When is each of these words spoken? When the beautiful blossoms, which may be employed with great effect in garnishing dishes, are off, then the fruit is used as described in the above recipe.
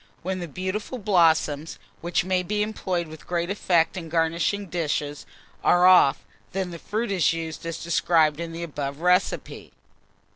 When 0.23 0.39
the 0.39 0.47
beautiful 0.47 0.97
blossoms, 0.97 1.77
which 1.99 2.25
may 2.25 2.41
be 2.41 2.63
employed 2.63 3.07
with 3.07 3.27
great 3.27 3.51
effect 3.51 3.95
in 3.95 4.09
garnishing 4.09 4.65
dishes, 4.65 5.27
are 5.63 5.85
off, 5.85 6.25
then 6.53 6.71
the 6.71 6.79
fruit 6.79 7.11
is 7.11 7.33
used 7.33 7.67
as 7.67 7.77
described 7.83 8.39
in 8.39 8.51
the 8.51 8.63
above 8.63 9.01
recipe. 9.01 9.73